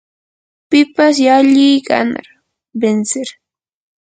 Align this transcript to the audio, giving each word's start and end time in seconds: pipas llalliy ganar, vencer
pipas 0.69 1.15
llalliy 1.23 1.75
ganar, 1.89 2.27
vencer 2.81 3.29